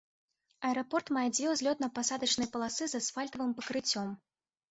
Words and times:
Аэрапорт 0.67 1.07
мае 1.17 1.25
дзве 1.35 1.47
узлётна-пасадачныя 1.51 2.49
паласы 2.55 2.83
з 2.93 3.01
асфальтавым 3.05 3.51
пакрыццём. 3.59 4.09